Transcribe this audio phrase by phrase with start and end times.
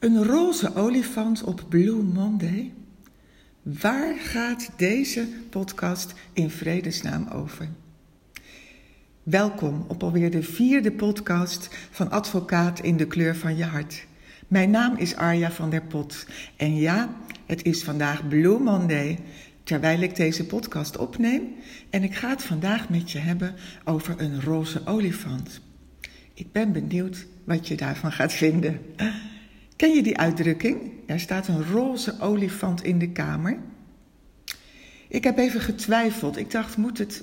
[0.00, 2.72] Een roze olifant op Blue Monday?
[3.62, 7.68] Waar gaat deze podcast in vredesnaam over?
[9.22, 14.06] Welkom op alweer de vierde podcast van Advocaat in de kleur van je hart.
[14.48, 16.26] Mijn naam is Arja van der Pot
[16.56, 17.14] en ja,
[17.46, 19.18] het is vandaag Blue Monday
[19.62, 21.42] terwijl ik deze podcast opneem
[21.90, 23.54] en ik ga het vandaag met je hebben
[23.84, 25.60] over een roze olifant.
[26.34, 28.80] Ik ben benieuwd wat je daarvan gaat vinden.
[29.80, 30.80] Ken je die uitdrukking?
[31.06, 33.58] Er staat een roze olifant in de kamer.
[35.08, 36.36] Ik heb even getwijfeld.
[36.36, 37.22] Ik dacht, moet het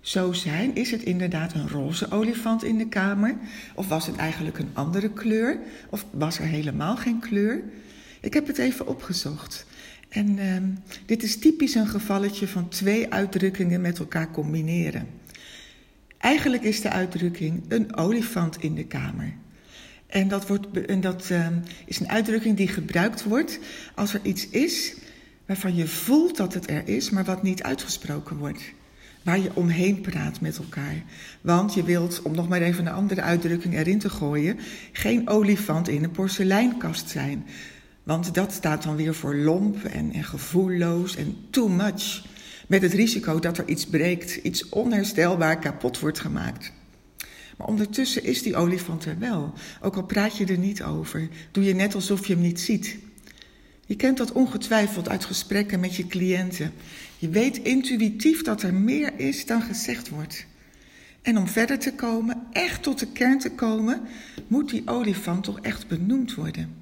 [0.00, 0.74] zo zijn?
[0.74, 3.36] Is het inderdaad een roze olifant in de kamer?
[3.74, 5.58] Of was het eigenlijk een andere kleur?
[5.90, 7.62] Of was er helemaal geen kleur?
[8.20, 9.66] Ik heb het even opgezocht.
[10.08, 10.56] En uh,
[11.06, 15.06] dit is typisch een gevalletje van twee uitdrukkingen met elkaar combineren.
[16.18, 19.34] Eigenlijk is de uitdrukking een olifant in de kamer.
[20.06, 21.46] En dat, wordt, en dat uh,
[21.84, 23.58] is een uitdrukking die gebruikt wordt
[23.94, 24.96] als er iets is
[25.46, 28.62] waarvan je voelt dat het er is, maar wat niet uitgesproken wordt.
[29.22, 31.02] Waar je omheen praat met elkaar.
[31.40, 34.58] Want je wilt, om nog maar even een andere uitdrukking erin te gooien,
[34.92, 37.46] geen olifant in een porseleinkast zijn.
[38.02, 42.24] Want dat staat dan weer voor lomp en, en gevoelloos en too much.
[42.66, 46.72] Met het risico dat er iets breekt, iets onherstelbaar kapot wordt gemaakt.
[47.56, 49.52] Maar ondertussen is die olifant er wel.
[49.82, 52.98] Ook al praat je er niet over, doe je net alsof je hem niet ziet.
[53.86, 56.72] Je kent dat ongetwijfeld uit gesprekken met je cliënten.
[57.18, 60.46] Je weet intuïtief dat er meer is dan gezegd wordt.
[61.22, 64.00] En om verder te komen, echt tot de kern te komen,
[64.46, 66.74] moet die olifant toch echt benoemd worden.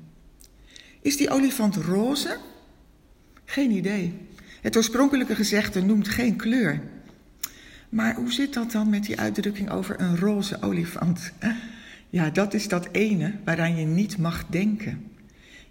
[1.03, 2.39] Is die olifant roze?
[3.45, 4.15] Geen idee.
[4.61, 6.83] Het oorspronkelijke gezegde noemt geen kleur.
[7.89, 11.33] Maar hoe zit dat dan met die uitdrukking over een roze olifant?
[12.11, 15.11] Ja, dat is dat ene waaraan je niet mag denken.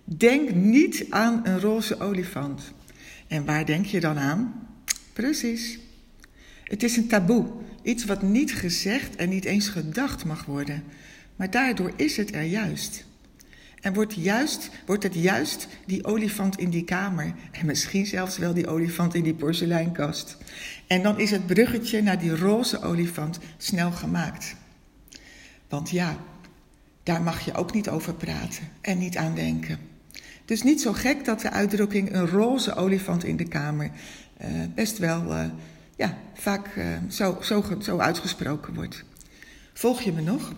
[0.03, 2.73] Denk niet aan een roze olifant.
[3.27, 4.67] En waar denk je dan aan?
[5.13, 5.79] Precies.
[6.63, 7.45] Het is een taboe,
[7.83, 10.83] iets wat niet gezegd en niet eens gedacht mag worden.
[11.35, 13.05] Maar daardoor is het er juist.
[13.83, 17.33] En wordt, juist, wordt het juist die olifant in die kamer.
[17.51, 20.37] En misschien zelfs wel die olifant in die porseleinkast.
[20.87, 24.55] En dan is het bruggetje naar die roze olifant snel gemaakt.
[25.69, 26.17] Want ja,
[27.03, 29.77] daar mag je ook niet over praten en niet aan denken.
[30.45, 33.91] Dus niet zo gek dat de uitdrukking een roze olifant in de kamer
[34.41, 35.45] uh, best wel uh,
[35.95, 39.03] ja, vaak uh, zo, zo, zo uitgesproken wordt.
[39.73, 40.53] Volg je me nog?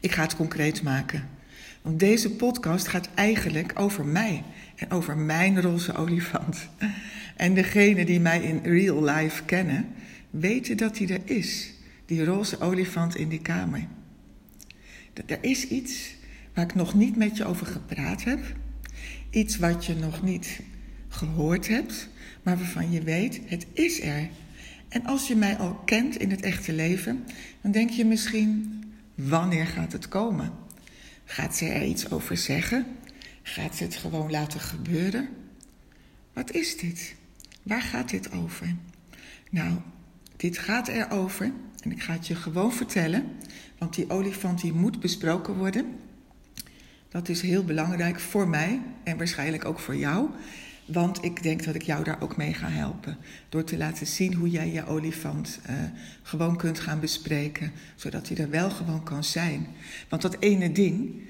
[0.00, 1.38] Ik ga het concreet maken.
[1.82, 4.42] Want deze podcast gaat eigenlijk over mij
[4.76, 6.68] en over mijn roze olifant.
[7.36, 9.88] En degenen die mij in real life kennen,
[10.30, 11.72] weten dat hij er is.
[12.06, 13.86] Die roze olifant in die kamer.
[15.26, 16.14] Er is iets
[16.54, 18.40] waar ik nog niet met je over gepraat heb.
[19.30, 20.60] Iets wat je nog niet
[21.08, 22.08] gehoord hebt,
[22.42, 24.28] maar waarvan je weet, het is er.
[24.88, 27.24] En als je mij al kent in het echte leven,
[27.60, 28.80] dan denk je misschien,
[29.14, 30.52] wanneer gaat het komen?
[31.30, 32.86] Gaat ze er iets over zeggen?
[33.42, 35.28] Gaat ze het gewoon laten gebeuren?
[36.32, 37.14] Wat is dit?
[37.62, 38.74] Waar gaat dit over?
[39.50, 39.78] Nou,
[40.36, 41.52] dit gaat erover,
[41.82, 43.24] en ik ga het je gewoon vertellen,
[43.78, 45.86] want die olifant die moet besproken worden.
[47.08, 50.28] Dat is heel belangrijk voor mij en waarschijnlijk ook voor jou.
[50.92, 53.16] Want ik denk dat ik jou daar ook mee ga helpen.
[53.48, 55.76] Door te laten zien hoe jij je olifant uh,
[56.22, 57.72] gewoon kunt gaan bespreken.
[57.94, 59.66] Zodat hij er wel gewoon kan zijn.
[60.08, 61.22] Want dat ene ding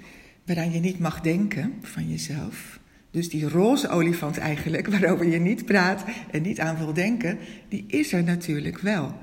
[0.46, 2.78] waaraan je niet mag denken van jezelf.
[3.10, 7.38] Dus die roze olifant eigenlijk, waarover je niet praat en niet aan wil denken,
[7.68, 9.14] die is er natuurlijk wel.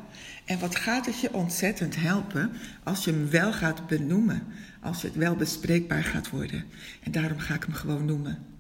[0.46, 2.52] En wat gaat het je ontzettend helpen
[2.84, 4.44] als je hem wel gaat benoemen,
[4.82, 6.64] als het wel bespreekbaar gaat worden.
[7.04, 8.57] En daarom ga ik hem gewoon noemen.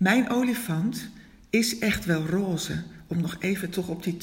[0.00, 1.08] Mijn olifant
[1.50, 4.16] is echt wel roze, om nog even toch op die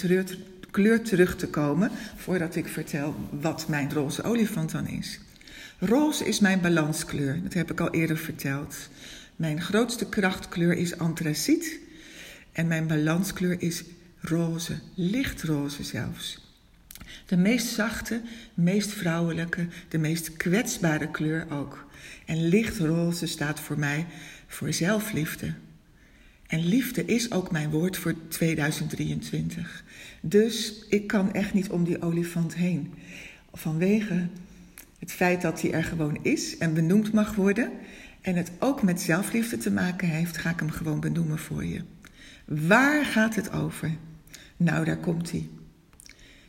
[0.72, 5.20] kleur terug te komen, voordat ik vertel wat mijn roze olifant dan is.
[5.80, 8.90] Roze is mijn balanskleur, dat heb ik al eerder verteld.
[9.36, 11.80] Mijn grootste krachtkleur is antraciet
[12.52, 13.84] en mijn balanskleur is
[14.20, 16.56] roze, lichtroze zelfs.
[17.26, 18.22] De meest zachte,
[18.54, 21.86] meest vrouwelijke, de meest kwetsbare kleur ook.
[22.26, 24.06] En lichtroze staat voor mij
[24.48, 25.54] voor zelfliefde.
[26.48, 29.84] En liefde is ook mijn woord voor 2023.
[30.22, 32.94] Dus ik kan echt niet om die olifant heen.
[33.54, 34.28] Vanwege
[35.00, 37.72] het feit dat hij er gewoon is en benoemd mag worden.
[38.22, 41.82] En het ook met zelfliefde te maken heeft, ga ik hem gewoon benoemen voor je.
[42.46, 43.92] Waar gaat het over?
[44.58, 45.48] Nou, daar komt hij.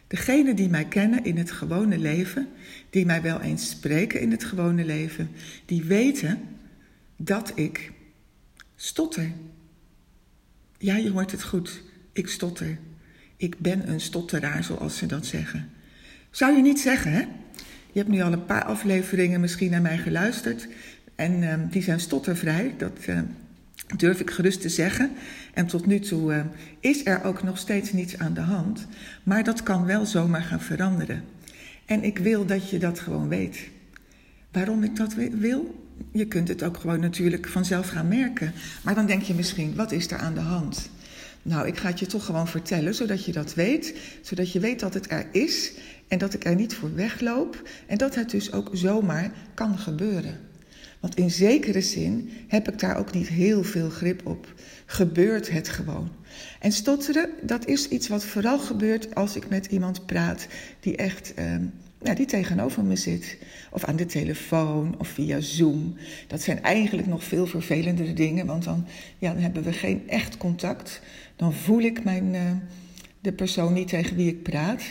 [0.07, 2.49] Degenen die mij kennen in het gewone leven,
[2.91, 5.31] die mij wel eens spreken in het gewone leven,
[5.65, 6.41] die weten
[7.17, 7.93] dat ik
[8.77, 9.33] stotter.
[10.79, 11.83] Ja, je hoort het goed.
[12.13, 12.79] Ik stotter.
[13.37, 15.71] Ik ben een stotteraar, zoals ze dat zeggen.
[16.31, 17.21] Zou je niet zeggen, hè?
[17.93, 20.69] Je hebt nu al een paar afleveringen misschien naar mij geluisterd.
[21.15, 22.75] En uh, die zijn stottervrij.
[22.77, 23.21] Dat uh,
[23.97, 25.11] durf ik gerust te zeggen.
[25.55, 26.41] En tot nu toe uh,
[26.81, 28.87] is er ook nog steeds niets aan de hand.
[29.23, 31.25] Maar dat kan wel zomaar gaan veranderen.
[31.87, 33.69] En ik wil dat je dat gewoon weet.
[34.53, 35.88] Waarom ik dat wil?
[36.13, 38.53] Je kunt het ook gewoon natuurlijk vanzelf gaan merken.
[38.83, 40.91] Maar dan denk je misschien, wat is er aan de hand?
[41.43, 43.95] Nou, ik ga het je toch gewoon vertellen, zodat je dat weet.
[44.23, 45.73] Zodat je weet dat het er is
[46.09, 47.69] en dat ik er niet voor wegloop.
[47.87, 50.39] En dat het dus ook zomaar kan gebeuren.
[51.01, 54.55] Want in zekere zin heb ik daar ook niet heel veel grip op.
[54.87, 56.11] Gebeurt het gewoon.
[56.61, 60.47] En stotteren, dat is iets wat vooral gebeurt als ik met iemand praat
[60.81, 61.55] die echt eh,
[62.03, 63.39] ja, die tegenover me zit.
[63.71, 65.97] Of aan de telefoon of via Zoom.
[66.27, 68.87] Dat zijn eigenlijk nog veel vervelendere dingen, want dan,
[69.19, 71.01] ja, dan hebben we geen echt contact.
[71.37, 72.41] Dan voel ik mijn, uh,
[73.21, 74.83] de persoon niet tegen wie ik praat.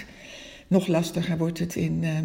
[0.68, 2.18] Nog lastiger wordt het in, uh,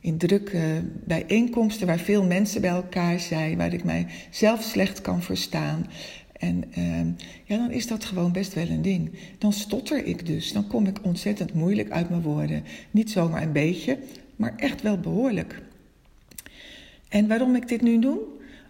[0.00, 5.22] in drukke bijeenkomsten waar veel mensen bij elkaar zijn, waar ik mij zelf slecht kan
[5.22, 5.86] verstaan.
[6.38, 7.00] En uh,
[7.44, 9.10] ja, dan is dat gewoon best wel een ding.
[9.38, 10.52] Dan stotter ik dus.
[10.52, 12.64] Dan kom ik ontzettend moeilijk uit mijn woorden.
[12.90, 13.98] Niet zomaar een beetje,
[14.36, 15.62] maar echt wel behoorlijk.
[17.08, 18.18] En waarom ik dit nu doe?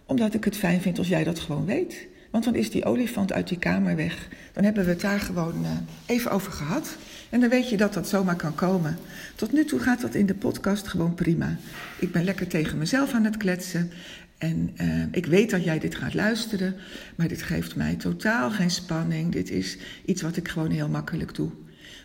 [0.05, 2.07] Omdat ik het fijn vind als jij dat gewoon weet.
[2.31, 4.27] Want dan is die olifant uit die kamer weg.
[4.53, 5.69] Dan hebben we het daar gewoon uh,
[6.05, 6.97] even over gehad.
[7.29, 8.97] En dan weet je dat dat zomaar kan komen.
[9.35, 11.57] Tot nu toe gaat dat in de podcast gewoon prima.
[11.99, 13.91] Ik ben lekker tegen mezelf aan het kletsen.
[14.37, 16.75] En uh, ik weet dat jij dit gaat luisteren,
[17.15, 19.31] maar dit geeft mij totaal geen spanning.
[19.31, 21.49] Dit is iets wat ik gewoon heel makkelijk doe.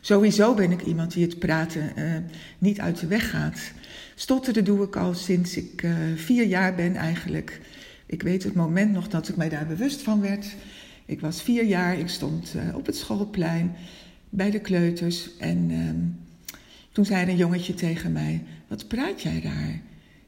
[0.01, 2.17] Sowieso ben ik iemand die het praten uh,
[2.59, 3.73] niet uit de weg gaat.
[4.15, 7.61] Stotteren doe ik al sinds ik uh, vier jaar ben eigenlijk.
[8.07, 10.47] Ik weet het moment nog dat ik mij daar bewust van werd.
[11.07, 13.75] Ik was vier jaar, ik stond op het schoolplein
[14.29, 15.37] bij de kleuters.
[15.39, 15.71] En
[16.93, 19.81] toen zei een jongetje tegen mij: Wat praat jij daar?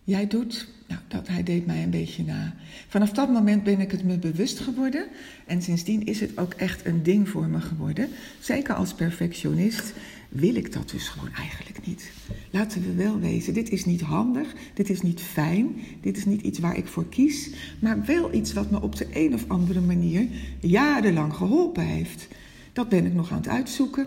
[0.04, 2.54] Jij doet nou, dat, hij deed mij een beetje na.
[2.88, 5.06] Vanaf dat moment ben ik het me bewust geworden.
[5.46, 8.08] En sindsdien is het ook echt een ding voor me geworden.
[8.40, 9.92] Zeker als perfectionist
[10.28, 12.12] wil ik dat dus gewoon eigenlijk niet.
[12.50, 16.42] Laten we wel wezen, dit is niet handig, dit is niet fijn, dit is niet
[16.42, 19.80] iets waar ik voor kies, maar wel iets wat me op de een of andere
[19.80, 20.26] manier
[20.60, 22.28] jarenlang geholpen heeft.
[22.72, 24.06] Dat ben ik nog aan het uitzoeken.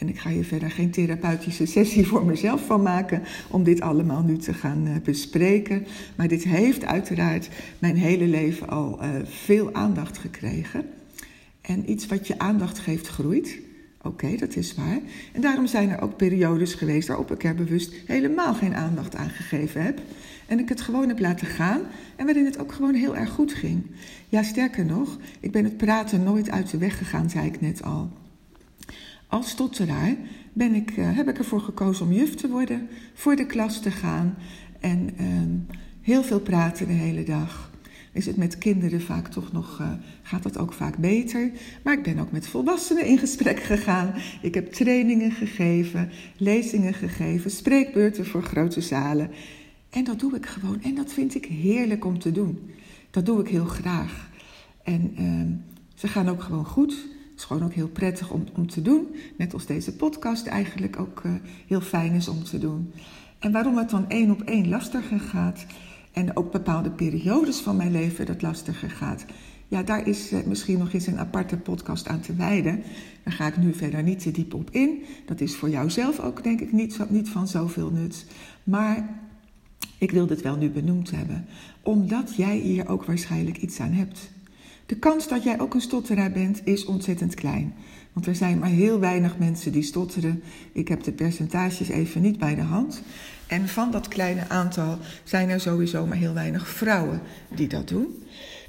[0.00, 4.22] En ik ga hier verder geen therapeutische sessie voor mezelf van maken om dit allemaal
[4.22, 5.86] nu te gaan uh, bespreken.
[6.16, 7.48] Maar dit heeft uiteraard
[7.78, 10.84] mijn hele leven al uh, veel aandacht gekregen.
[11.60, 13.58] En iets wat je aandacht geeft groeit.
[14.02, 15.00] Oké, dat is waar.
[15.32, 19.30] En daarom zijn er ook periodes geweest waarop ik er bewust helemaal geen aandacht aan
[19.30, 20.00] gegeven heb.
[20.46, 21.80] En ik het gewoon heb laten gaan
[22.16, 23.82] en waarin het ook gewoon heel erg goed ging.
[24.28, 27.82] Ja, sterker nog, ik ben het praten nooit uit de weg gegaan, zei ik net
[27.82, 28.10] al.
[29.30, 30.16] Als stotteraar
[30.52, 33.90] ben ik, uh, heb ik ervoor gekozen om juf te worden, voor de klas te
[33.90, 34.34] gaan
[34.80, 35.26] en uh,
[36.00, 37.70] heel veel praten de hele dag.
[38.12, 39.92] Is het met kinderen vaak toch nog, uh,
[40.22, 41.50] gaat dat ook vaak beter.
[41.82, 44.14] Maar ik ben ook met volwassenen in gesprek gegaan.
[44.42, 49.30] Ik heb trainingen gegeven, lezingen gegeven, spreekbeurten voor grote zalen.
[49.90, 52.70] En dat doe ik gewoon en dat vind ik heerlijk om te doen.
[53.10, 54.30] Dat doe ik heel graag.
[54.82, 55.48] En ehm,
[55.94, 57.08] ze gaan ook gewoon goed
[57.40, 59.06] is gewoon ook heel prettig om, om te doen.
[59.36, 61.32] Net als deze podcast eigenlijk ook uh,
[61.66, 62.92] heel fijn is om te doen.
[63.38, 65.66] En waarom het dan één op één lastiger gaat.
[66.12, 69.24] En ook bepaalde periodes van mijn leven dat lastiger gaat.
[69.68, 72.82] Ja, daar is uh, misschien nog eens een aparte podcast aan te wijden.
[73.24, 75.04] Daar ga ik nu verder niet te diep op in.
[75.26, 78.26] Dat is voor jou zelf ook, denk ik, niet, niet van zoveel nut.
[78.64, 79.20] Maar
[79.98, 81.46] ik wil dit wel nu benoemd hebben.
[81.82, 84.30] Omdat jij hier ook waarschijnlijk iets aan hebt.
[84.90, 87.74] De kans dat jij ook een stotteraar bent is ontzettend klein.
[88.12, 90.42] Want er zijn maar heel weinig mensen die stotteren.
[90.72, 93.02] Ik heb de percentages even niet bij de hand.
[93.46, 97.20] En van dat kleine aantal zijn er sowieso maar heel weinig vrouwen
[97.54, 98.22] die dat doen.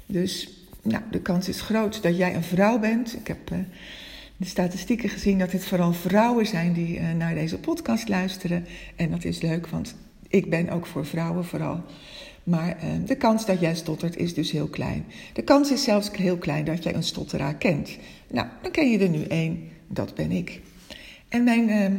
[0.06, 0.48] Dus
[0.82, 3.14] nou, de kans is groot dat jij een vrouw bent.
[3.14, 3.58] Ik heb uh,
[4.36, 8.66] de statistieken gezien dat het vooral vrouwen zijn die uh, naar deze podcast luisteren.
[8.96, 9.94] En dat is leuk, want
[10.28, 11.84] ik ben ook voor vrouwen vooral.
[12.44, 15.04] Maar uh, de kans dat jij stottert is dus heel klein.
[15.32, 17.96] De kans is zelfs heel klein dat jij een stotteraar kent.
[18.30, 20.60] Nou, dan ken je er nu één, dat ben ik.
[21.28, 21.98] En mijn, uh,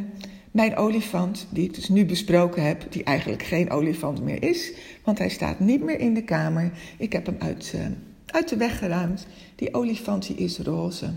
[0.51, 4.71] mijn olifant, die ik dus nu besproken heb, die eigenlijk geen olifant meer is,
[5.03, 6.71] want hij staat niet meer in de kamer.
[6.97, 7.85] Ik heb hem uit, uh,
[8.25, 9.27] uit de weg geruimd.
[9.55, 11.09] Die olifant is roze.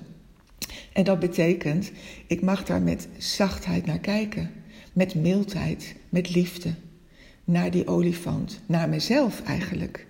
[0.92, 1.92] En dat betekent,
[2.26, 4.50] ik mag daar met zachtheid naar kijken.
[4.92, 6.74] Met mildheid, met liefde
[7.46, 10.06] naar die olifant, naar mezelf eigenlijk.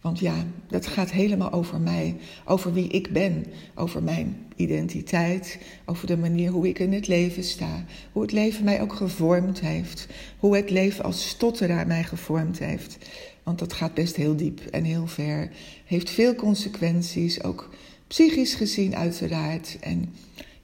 [0.00, 6.06] Want ja, dat gaat helemaal over mij, over wie ik ben, over mijn identiteit, over
[6.06, 10.06] de manier hoe ik in het leven sta, hoe het leven mij ook gevormd heeft,
[10.38, 12.98] hoe het leven als stotteraar mij gevormd heeft.
[13.42, 15.50] Want dat gaat best heel diep en heel ver,
[15.84, 17.70] heeft veel consequenties, ook
[18.06, 19.76] psychisch gezien uiteraard.
[19.80, 20.14] En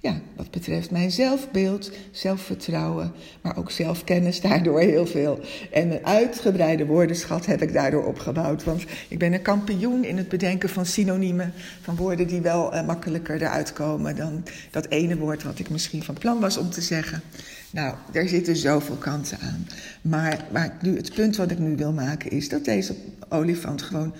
[0.03, 5.41] ja, wat betreft mijn zelfbeeld, zelfvertrouwen, maar ook zelfkennis daardoor heel veel.
[5.73, 8.65] En een uitgebreide woordenschat heb ik daardoor opgebouwd.
[8.65, 12.87] Want ik ben een kampioen in het bedenken van synoniemen, van woorden die wel uh,
[12.87, 16.81] makkelijker eruit komen dan dat ene woord wat ik misschien van plan was om te
[16.81, 17.23] zeggen.
[17.71, 19.67] Nou, daar zitten zoveel kanten aan.
[20.01, 22.95] Maar, maar nu, het punt wat ik nu wil maken is dat deze
[23.29, 24.15] olifant gewoon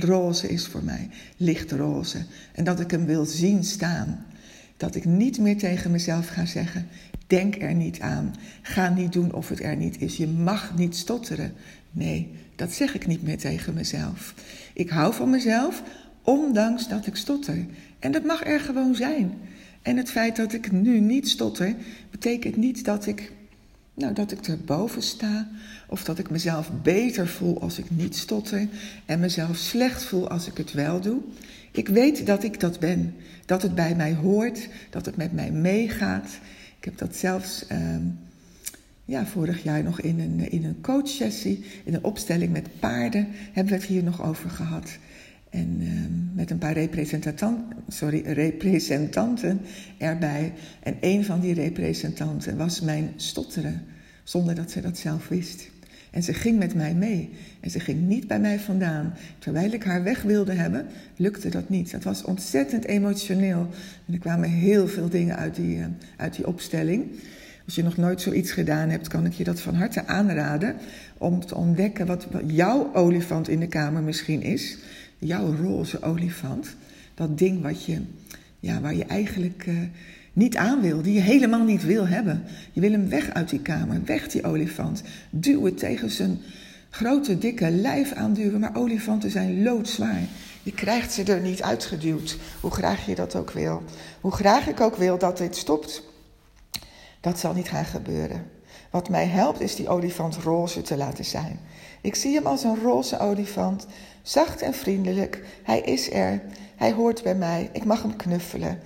[0.00, 2.24] roze is voor mij, lichtroze.
[2.52, 4.24] En dat ik hem wil zien staan.
[4.76, 6.88] Dat ik niet meer tegen mezelf ga zeggen:
[7.26, 8.34] denk er niet aan.
[8.62, 10.16] Ga niet doen of het er niet is.
[10.16, 11.52] Je mag niet stotteren.
[11.90, 14.34] Nee, dat zeg ik niet meer tegen mezelf.
[14.72, 15.82] Ik hou van mezelf,
[16.22, 17.66] ondanks dat ik stotter.
[17.98, 19.32] En dat mag er gewoon zijn.
[19.82, 21.74] En het feit dat ik nu niet stotter,
[22.10, 23.32] betekent niet dat ik,
[23.94, 25.48] nou, dat ik erboven sta.
[25.88, 28.68] Of dat ik mezelf beter voel als ik niet stotter.
[29.06, 31.20] En mezelf slecht voel als ik het wel doe.
[31.74, 33.14] Ik weet dat ik dat ben.
[33.46, 36.38] Dat het bij mij hoort, dat het met mij meegaat.
[36.78, 37.96] Ik heb dat zelfs uh,
[39.04, 43.72] ja, vorig jaar nog in een, in een coachsessie, in een opstelling met paarden, hebben
[43.72, 44.98] we het hier nog over gehad.
[45.50, 45.90] En uh,
[46.34, 46.88] met een paar
[47.88, 49.60] sorry, representanten
[49.98, 50.52] erbij.
[50.82, 53.82] En een van die representanten was mijn stotteren,
[54.22, 55.70] zonder dat ze dat zelf wist.
[56.14, 57.30] En ze ging met mij mee.
[57.60, 59.14] En ze ging niet bij mij vandaan.
[59.38, 61.90] Terwijl ik haar weg wilde hebben, lukte dat niet.
[61.90, 63.68] Dat was ontzettend emotioneel.
[64.06, 65.84] En er kwamen heel veel dingen uit die, uh,
[66.16, 67.04] uit die opstelling.
[67.64, 70.76] Als je nog nooit zoiets gedaan hebt, kan ik je dat van harte aanraden.
[71.18, 74.78] Om te ontdekken wat, jouw olifant in de kamer misschien is.
[75.18, 76.76] Jouw roze olifant.
[77.14, 78.00] Dat ding wat je,
[78.60, 79.66] ja, waar je eigenlijk.
[79.66, 79.78] Uh,
[80.34, 82.44] niet aan wil, die je helemaal niet wil hebben.
[82.72, 85.02] Je wil hem weg uit die kamer, weg die olifant.
[85.30, 86.40] Duw het tegen zijn
[86.90, 90.22] grote, dikke lijf aanduwen, maar olifanten zijn loodzwaar.
[90.62, 93.82] Je krijgt ze er niet uitgeduwd, hoe graag je dat ook wil.
[94.20, 96.02] Hoe graag ik ook wil dat dit stopt,
[97.20, 98.46] dat zal niet gaan gebeuren.
[98.90, 101.60] Wat mij helpt is die olifant roze te laten zijn.
[102.00, 103.86] Ik zie hem als een roze olifant,
[104.22, 105.42] zacht en vriendelijk.
[105.62, 106.42] Hij is er,
[106.76, 108.78] hij hoort bij mij, ik mag hem knuffelen.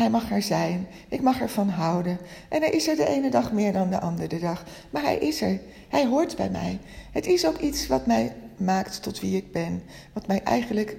[0.00, 0.86] Hij mag er zijn.
[1.08, 2.18] Ik mag ervan houden.
[2.48, 4.64] En hij is er de ene dag meer dan de andere dag.
[4.90, 5.60] Maar hij is er.
[5.88, 6.78] Hij hoort bij mij.
[7.12, 9.82] Het is ook iets wat mij maakt tot wie ik ben.
[10.12, 10.96] Wat mij eigenlijk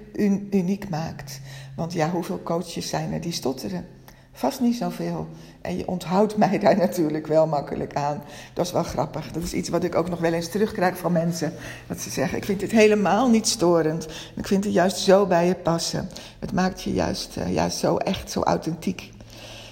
[0.50, 1.40] uniek maakt.
[1.76, 3.86] Want ja, hoeveel coaches zijn er die stotteren?
[4.32, 5.28] Vast niet zoveel.
[5.60, 8.22] En je onthoudt mij daar natuurlijk wel makkelijk aan.
[8.52, 9.32] Dat is wel grappig.
[9.32, 11.52] Dat is iets wat ik ook nog wel eens terugkrijg van mensen.
[11.86, 14.08] Dat ze zeggen, ik vind dit helemaal niet storend.
[14.36, 16.08] Ik vind het juist zo bij je passen.
[16.38, 19.10] Het maakt je juist, uh, juist zo echt, zo authentiek.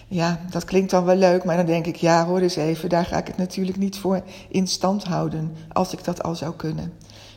[0.08, 3.04] Ja, dat klinkt dan wel leuk, maar dan denk ik, ja hoor eens even, daar
[3.04, 6.92] ga ik het natuurlijk niet voor in stand houden, als ik dat al zou kunnen.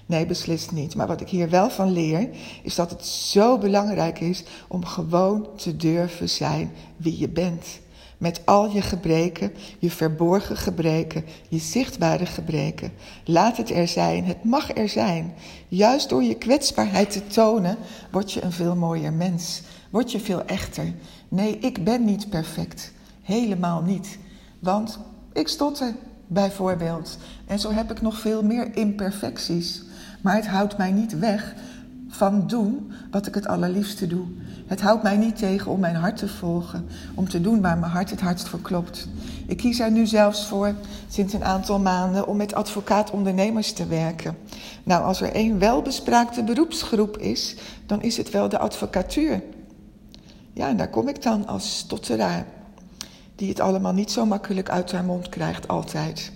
[0.05, 0.95] Nee, beslist niet.
[0.95, 2.29] Maar wat ik hier wel van leer,
[2.63, 7.81] is dat het zo belangrijk is om gewoon te durven zijn wie je bent.
[8.17, 12.93] Met al je gebreken, je verborgen gebreken, je zichtbare gebreken.
[13.25, 15.33] Laat het er zijn, het mag er zijn.
[15.67, 17.77] Juist door je kwetsbaarheid te tonen,
[18.11, 19.61] word je een veel mooier mens.
[19.89, 20.93] Word je veel echter.
[21.29, 22.91] Nee, ik ben niet perfect.
[23.21, 24.17] Helemaal niet.
[24.59, 24.99] Want
[25.33, 25.95] ik stotter,
[26.27, 27.17] bijvoorbeeld.
[27.45, 29.83] En zo heb ik nog veel meer imperfecties.
[30.23, 31.53] Maar het houdt mij niet weg
[32.07, 34.25] van doen wat ik het allerliefste doe.
[34.67, 37.91] Het houdt mij niet tegen om mijn hart te volgen, om te doen waar mijn
[37.91, 39.07] hart het hardst voor klopt.
[39.47, 40.75] Ik kies er nu zelfs voor,
[41.07, 44.37] sinds een aantal maanden, om met advocaat-ondernemers te werken.
[44.83, 49.43] Nou, als er één welbespraakte beroepsgroep is, dan is het wel de advocatuur.
[50.53, 52.45] Ja, en daar kom ik dan als stotteraar,
[53.35, 56.31] die het allemaal niet zo makkelijk uit haar mond krijgt altijd.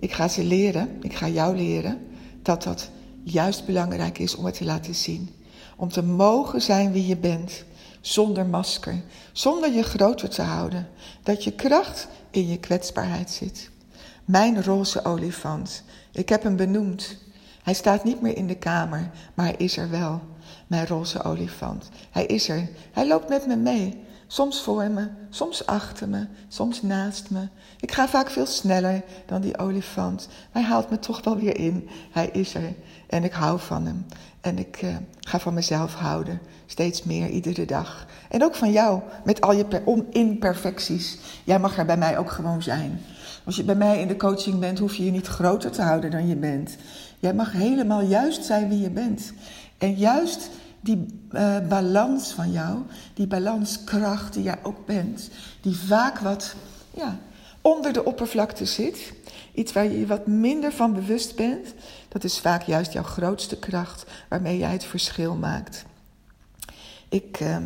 [0.00, 1.98] Ik ga ze leren, ik ga jou leren,
[2.42, 2.90] dat dat
[3.22, 5.34] juist belangrijk is om het te laten zien.
[5.76, 7.64] Om te mogen zijn wie je bent,
[8.00, 10.88] zonder masker, zonder je groter te houden.
[11.22, 13.70] Dat je kracht in je kwetsbaarheid zit.
[14.24, 15.82] Mijn roze olifant,
[16.12, 17.16] ik heb hem benoemd.
[17.62, 20.20] Hij staat niet meer in de kamer, maar hij is er wel.
[20.66, 21.88] Mijn roze olifant.
[22.10, 22.68] Hij is er.
[22.92, 23.98] Hij loopt met me mee.
[24.32, 27.48] Soms voor me, soms achter me, soms naast me.
[27.80, 30.28] Ik ga vaak veel sneller dan die olifant.
[30.50, 31.88] Hij haalt me toch wel weer in.
[32.10, 32.74] Hij is er
[33.06, 34.06] en ik hou van hem.
[34.40, 36.40] En ik uh, ga van mezelf houden.
[36.66, 38.06] Steeds meer, iedere dag.
[38.28, 41.18] En ook van jou, met al je imperfecties.
[41.44, 43.00] Jij mag er bij mij ook gewoon zijn.
[43.44, 46.10] Als je bij mij in de coaching bent, hoef je je niet groter te houden
[46.10, 46.76] dan je bent.
[47.18, 49.32] Jij mag helemaal juist zijn wie je bent.
[49.78, 52.78] En juist die uh, balans van jou,
[53.14, 56.54] die balanskracht die jij ook bent, die vaak wat
[56.90, 57.18] ja,
[57.60, 59.12] onder de oppervlakte zit,
[59.54, 61.74] iets waar je je wat minder van bewust bent,
[62.08, 65.84] dat is vaak juist jouw grootste kracht waarmee jij het verschil maakt.
[67.08, 67.56] Ik, uh,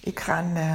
[0.00, 0.74] ik ga een, uh,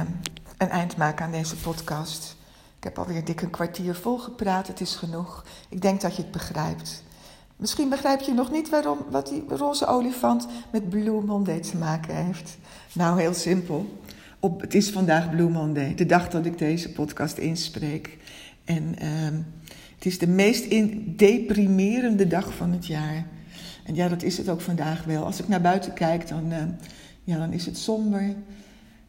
[0.58, 2.36] een eind maken aan deze podcast.
[2.78, 5.44] Ik heb alweer dik een kwartier volgepraat, het is genoeg.
[5.68, 7.02] Ik denk dat je het begrijpt.
[7.60, 12.24] Misschien begrijp je nog niet waarom, wat die roze olifant met Blue Monday te maken
[12.24, 12.58] heeft.
[12.92, 13.98] Nou, heel simpel.
[14.38, 18.18] Op, het is vandaag Blue Monday, de dag dat ik deze podcast inspreek.
[18.64, 19.38] En uh,
[19.94, 20.70] het is de meest
[21.18, 23.26] deprimerende dag van het jaar.
[23.84, 25.24] En ja, dat is het ook vandaag wel.
[25.24, 26.58] Als ik naar buiten kijk, dan, uh,
[27.24, 28.34] ja, dan is het somber, een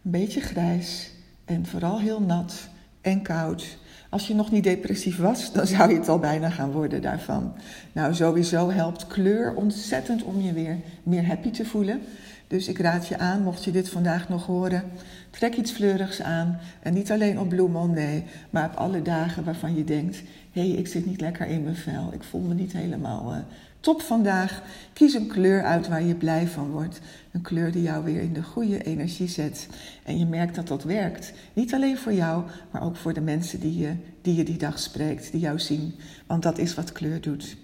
[0.01, 1.11] beetje grijs
[1.45, 2.53] en vooral heel nat
[3.01, 3.77] en koud.
[4.11, 7.53] Als je nog niet depressief was, dan zou je het al bijna gaan worden daarvan.
[7.91, 12.01] Nou, sowieso helpt kleur ontzettend om je weer meer happy te voelen.
[12.47, 14.83] Dus ik raad je aan, mocht je dit vandaag nog horen,
[15.29, 16.59] trek iets fleurigs aan.
[16.81, 20.69] En niet alleen op Blue Monday, maar op alle dagen waarvan je denkt: hé, hey,
[20.69, 23.37] ik zit niet lekker in mijn vel, ik voel me niet helemaal uh,
[23.81, 24.61] top vandaag.
[24.93, 26.99] Kies een kleur uit waar je blij van wordt.
[27.31, 29.67] Een kleur die jou weer in de goede energie zet.
[30.03, 31.33] En je merkt dat dat werkt.
[31.53, 35.31] Niet alleen voor jou, maar ook voor de mensen die je die, die dag spreekt,
[35.31, 35.95] die jou zien.
[36.27, 37.57] Want dat is wat kleur doet.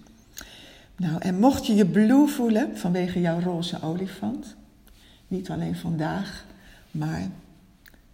[0.95, 4.55] Nou, en mocht je je blue voelen vanwege jouw roze olifant,
[5.27, 6.45] niet alleen vandaag,
[6.91, 7.29] maar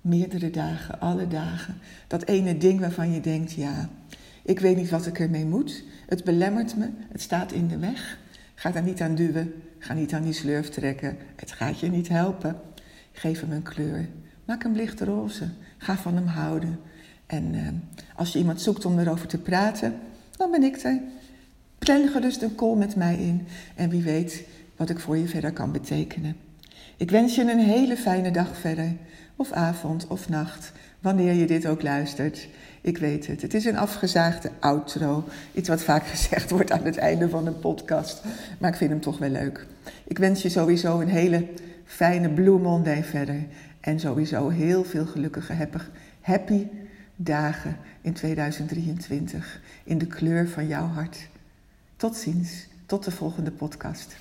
[0.01, 1.77] meerdere dagen, alle dagen.
[2.07, 3.89] Dat ene ding waarvan je denkt, ja,
[4.43, 5.83] ik weet niet wat ik ermee moet.
[6.07, 8.17] Het belemmert me, het staat in de weg.
[8.55, 11.17] Ga daar niet aan duwen, ga niet aan die slurf trekken.
[11.35, 12.59] Het gaat je niet helpen.
[13.11, 14.07] Geef hem een kleur.
[14.45, 15.49] Maak hem licht roze.
[15.77, 16.79] Ga van hem houden.
[17.25, 17.67] En uh,
[18.15, 19.93] als je iemand zoekt om erover te praten,
[20.37, 21.01] dan ben ik er.
[21.79, 23.47] Plan gerust een call met mij in.
[23.75, 24.43] En wie weet
[24.75, 26.35] wat ik voor je verder kan betekenen.
[26.97, 28.93] Ik wens je een hele fijne dag verder.
[29.35, 32.47] Of avond of nacht, wanneer je dit ook luistert.
[32.81, 33.41] Ik weet het.
[33.41, 35.23] Het is een afgezaagde outro.
[35.53, 38.21] Iets wat vaak gezegd wordt aan het einde van een podcast.
[38.59, 39.67] Maar ik vind hem toch wel leuk.
[40.03, 41.47] Ik wens je sowieso een hele
[41.85, 43.45] fijne Blue Monday verder.
[43.79, 45.77] En sowieso heel veel gelukkige, happy,
[46.21, 46.67] happy
[47.15, 49.61] dagen in 2023.
[49.83, 51.27] In de kleur van jouw hart.
[51.95, 52.67] Tot ziens.
[52.85, 54.15] Tot de volgende podcast.